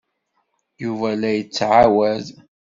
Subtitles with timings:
[0.81, 2.25] Yuba la d-yettɛawad.